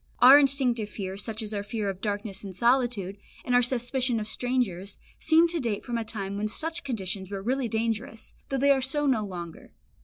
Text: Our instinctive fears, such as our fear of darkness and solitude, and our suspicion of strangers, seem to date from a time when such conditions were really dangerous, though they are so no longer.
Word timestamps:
Our 0.19 0.39
instinctive 0.39 0.89
fears, 0.89 1.23
such 1.23 1.43
as 1.43 1.53
our 1.53 1.61
fear 1.61 1.87
of 1.87 2.01
darkness 2.01 2.43
and 2.43 2.55
solitude, 2.55 3.19
and 3.45 3.53
our 3.53 3.61
suspicion 3.61 4.19
of 4.19 4.27
strangers, 4.27 4.97
seem 5.19 5.47
to 5.49 5.59
date 5.59 5.85
from 5.85 5.99
a 5.99 6.03
time 6.03 6.37
when 6.37 6.47
such 6.47 6.83
conditions 6.83 7.29
were 7.29 7.43
really 7.43 7.67
dangerous, 7.67 8.33
though 8.49 8.57
they 8.57 8.71
are 8.71 8.81
so 8.81 9.05
no 9.05 9.23
longer. 9.23 9.73